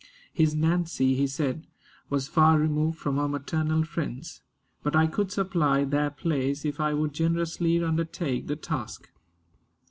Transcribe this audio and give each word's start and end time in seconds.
His 0.33 0.55
Nancy, 0.55 1.13
he 1.13 1.27
said, 1.27 1.67
was 2.09 2.27
far 2.27 2.57
removed 2.57 2.97
from 2.97 3.17
her 3.17 3.27
maternal 3.27 3.83
friends, 3.83 4.41
but 4.81 4.95
I 4.95 5.05
could 5.05 5.31
supply 5.31 5.83
their 5.83 6.09
place 6.09 6.65
if 6.65 6.79
I 6.79 6.91
would 6.95 7.13
generously 7.13 7.83
undertake 7.83 8.47
the 8.47 8.55
task. 8.55 9.11